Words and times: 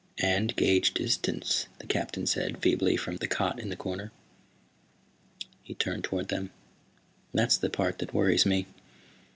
"And 0.23 0.55
gauged 0.55 0.95
distance," 0.95 1.67
the 1.77 1.85
Captain 1.85 2.25
said 2.25 2.57
feebly 2.57 2.97
from 2.97 3.17
the 3.17 3.27
cot 3.27 3.59
in 3.59 3.69
the 3.69 3.75
corner. 3.75 4.11
He 5.61 5.75
turned 5.75 6.03
toward 6.05 6.29
them. 6.29 6.49
"That's 7.35 7.57
the 7.57 7.69
part 7.69 7.99
that 7.99 8.11
worries 8.11 8.43
me. 8.43 8.65